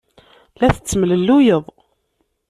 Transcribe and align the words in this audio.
La 0.59 0.67
tettemlelluyed. 0.75 1.65